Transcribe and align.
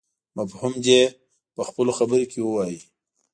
مفهوم 0.37 0.73
دې 0.85 0.97
يې 1.03 1.13
په 1.55 1.61
خپلو 1.67 1.91
خبرو 1.99 2.29
کې 2.31 2.39
ووايي. 2.41 2.79